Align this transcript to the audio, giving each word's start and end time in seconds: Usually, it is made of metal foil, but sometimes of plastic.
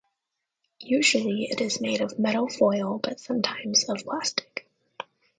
Usually, 0.79 1.43
it 1.43 1.61
is 1.61 1.79
made 1.79 2.01
of 2.01 2.17
metal 2.17 2.49
foil, 2.49 2.97
but 3.03 3.19
sometimes 3.19 3.87
of 3.87 4.03
plastic. 4.03 4.67